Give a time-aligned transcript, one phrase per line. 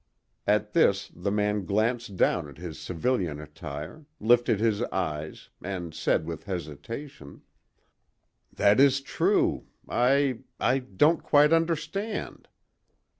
[0.47, 6.25] At this the man glanced down at his civilian attire, lifted his eyes, and said
[6.25, 7.43] with hesitation:
[8.51, 9.67] "That is true.
[9.87, 12.47] I—I don't quite understand."